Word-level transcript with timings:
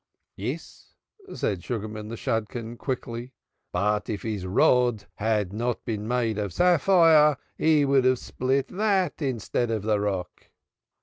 "Yes," 0.35 0.95
said 1.31 1.63
Sugarman 1.63 2.07
the 2.07 2.17
Shadchan, 2.17 2.75
quickly; 2.75 3.33
"but 3.71 4.09
if 4.09 4.23
his 4.23 4.47
rod 4.47 5.05
had 5.17 5.53
not 5.53 5.85
been 5.85 6.07
made 6.07 6.39
of 6.39 6.53
sapphire 6.53 7.37
he 7.55 7.85
would 7.85 8.05
have 8.05 8.17
split 8.17 8.69
that 8.69 9.21
instead 9.21 9.69
of 9.69 9.83
the 9.83 9.99
rock." 9.99 10.47